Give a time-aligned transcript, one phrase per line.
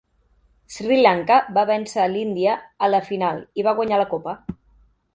[0.75, 2.57] Sri Lanka va vèncer l'Índia
[2.89, 4.39] a la final i va guanyar la copa.